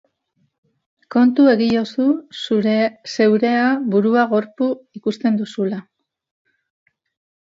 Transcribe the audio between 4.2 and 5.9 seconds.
gorpu ikusten duzula.